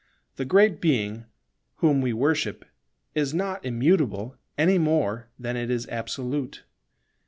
The 0.37 0.45
Great 0.45 0.81
Being 0.81 1.25
whom 1.75 2.01
we 2.01 2.11
worship 2.11 2.65
is 3.13 3.35
not 3.35 3.63
immutable 3.63 4.35
any 4.57 4.79
more 4.79 5.29
than 5.37 5.55
it 5.55 5.69
is 5.69 5.85
absolute. 5.89 6.63